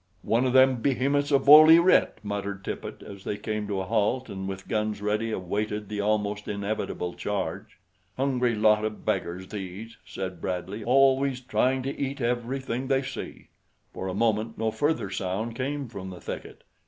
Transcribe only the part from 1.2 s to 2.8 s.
of 'Oly Writ," muttered